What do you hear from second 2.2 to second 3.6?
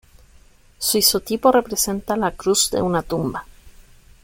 cruz de una tumba.